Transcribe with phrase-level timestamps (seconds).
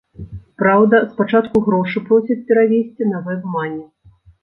[0.61, 3.83] Праўда, спачатку грошы просяць перавесці на вэбмані.